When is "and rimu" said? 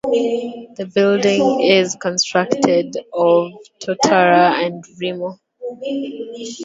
4.65-5.37